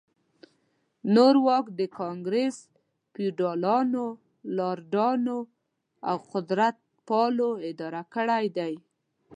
نور 1.15 1.35
واک 1.45 1.65
د 1.79 1.81
ګانګرس 1.95 2.57
فیوډالانو، 3.11 4.05
لارډانو 4.57 5.37
او 6.09 6.17
قدرتپالو 6.31 7.49
اداره 7.69 8.03
کړی 8.15 8.45
دی. 8.57 8.73